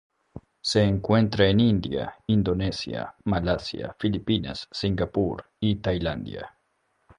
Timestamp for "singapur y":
4.71-5.75